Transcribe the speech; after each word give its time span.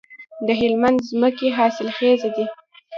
د 0.45 0.47
هلمند 0.59 0.97
ځمکې 1.09 1.47
حاصلخیزه 1.57 2.29
دي 2.35 2.45